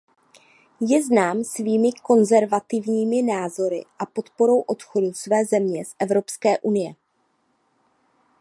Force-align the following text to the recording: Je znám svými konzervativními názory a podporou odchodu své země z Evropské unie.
Je 0.79 1.03
znám 1.03 1.43
svými 1.43 1.91
konzervativními 2.03 3.21
názory 3.21 3.85
a 3.99 4.05
podporou 4.05 4.59
odchodu 4.59 5.13
své 5.13 5.45
země 5.45 5.85
z 5.85 5.95
Evropské 5.99 6.59
unie. 6.59 6.95